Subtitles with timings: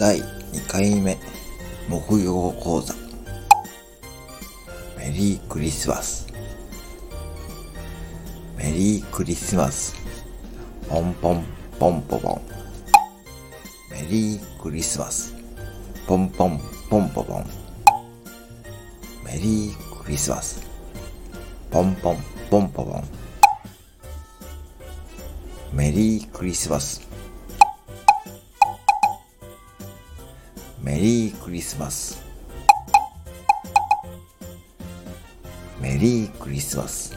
[0.00, 1.18] 第2回目
[1.86, 2.94] 木曜講座。
[4.96, 6.26] メリークリスマス。
[8.56, 9.94] メリークリスマス。
[10.88, 11.44] ポンポン
[11.78, 12.40] ポンポポン。
[13.90, 15.34] メリークリスマス。
[16.06, 16.58] ポンポン
[16.88, 17.44] ポンポポン。
[19.22, 20.66] メリークリスマス。
[21.70, 22.16] ポンポン
[22.48, 23.04] ポンポポン。
[25.74, 27.09] メリークリスマス。
[30.82, 32.22] メリークリスマス。
[35.78, 37.14] メリークリスマス。